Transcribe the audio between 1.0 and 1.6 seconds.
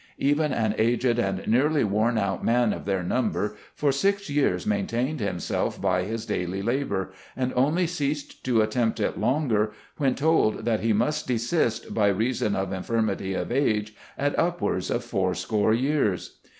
and